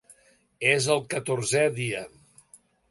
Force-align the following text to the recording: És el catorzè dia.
És 0.71 0.87
el 0.95 1.03
catorzè 1.13 1.65
dia. 1.81 2.05